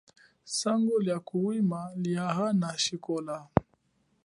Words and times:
Songo 0.57 0.99
lia 0.99 1.19
kuhwima 1.19 1.81
lia 2.01 2.25
ana 2.47 2.67
ashikola. 2.75 3.37